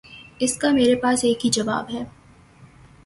اس 0.39 0.57
کا 0.57 0.71
میرے 0.71 0.95
پاس 0.95 1.23
ایک 1.23 1.45
ہی 1.45 1.49
جواب 1.49 1.93
ہے۔ 1.93 2.03